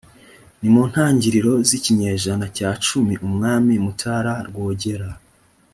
ni 0.61 0.69
mu 0.73 0.81
ntangiriro 0.89 1.53
z 1.67 1.69
ikinyejana 1.77 2.45
cya 2.57 2.69
cumi 2.85 3.13
umwami 3.27 3.73
mutara 3.85 4.33
rwogera 4.47 5.09